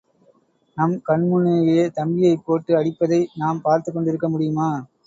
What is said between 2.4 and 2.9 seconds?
போட்டு